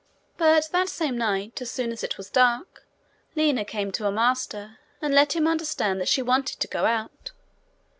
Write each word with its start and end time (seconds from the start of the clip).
But 0.35 0.69
that 0.71 0.89
same 0.89 1.15
night, 1.15 1.61
as 1.61 1.69
soon 1.69 1.91
as 1.91 2.03
it 2.03 2.17
was 2.17 2.31
dark, 2.31 2.87
Lina 3.35 3.63
came 3.63 3.91
to 3.91 4.05
her 4.05 4.11
master, 4.11 4.79
and 4.99 5.13
let 5.13 5.35
him 5.35 5.45
understand 5.45 6.07
she 6.07 6.23
wanted 6.23 6.59
to 6.59 6.67
go 6.67 6.85
out. 6.85 7.33